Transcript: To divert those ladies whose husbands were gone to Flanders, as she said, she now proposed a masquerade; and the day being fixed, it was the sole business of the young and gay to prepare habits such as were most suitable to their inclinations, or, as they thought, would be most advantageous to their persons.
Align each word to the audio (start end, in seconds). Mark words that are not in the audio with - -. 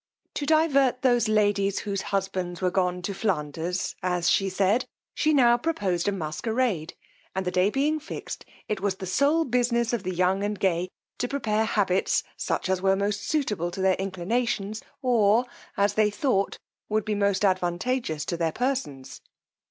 To 0.33 0.47
divert 0.47 1.03
those 1.03 1.27
ladies 1.27 1.77
whose 1.81 2.01
husbands 2.09 2.59
were 2.59 2.71
gone 2.71 3.03
to 3.03 3.13
Flanders, 3.13 3.95
as 4.01 4.31
she 4.31 4.49
said, 4.49 4.85
she 5.13 5.31
now 5.31 5.57
proposed 5.59 6.07
a 6.07 6.11
masquerade; 6.11 6.95
and 7.35 7.45
the 7.45 7.51
day 7.51 7.69
being 7.69 7.99
fixed, 7.99 8.43
it 8.67 8.79
was 8.81 8.95
the 8.95 9.05
sole 9.05 9.45
business 9.45 9.93
of 9.93 10.01
the 10.01 10.15
young 10.15 10.43
and 10.43 10.59
gay 10.59 10.89
to 11.19 11.27
prepare 11.27 11.65
habits 11.65 12.23
such 12.35 12.67
as 12.67 12.81
were 12.81 12.95
most 12.95 13.21
suitable 13.27 13.69
to 13.69 13.81
their 13.81 13.93
inclinations, 13.97 14.81
or, 15.03 15.45
as 15.77 15.93
they 15.93 16.09
thought, 16.09 16.57
would 16.89 17.05
be 17.05 17.13
most 17.13 17.45
advantageous 17.45 18.25
to 18.25 18.37
their 18.37 18.51
persons. 18.53 19.21